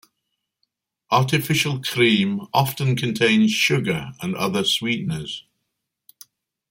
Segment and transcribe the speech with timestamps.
[1.11, 5.45] Artificial cream often contains sugar or other sweeteners.